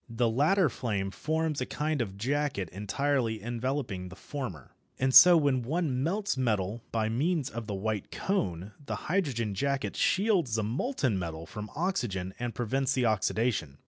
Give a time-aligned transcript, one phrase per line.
[0.09, 4.71] The latter flame forms a kind of jacket entirely enveloping the former.
[4.97, 9.95] And so when one melts metal by means of the white cone the hydrogen jacket
[9.95, 13.77] shields the molten metal from oxygen and prevents the oxidation.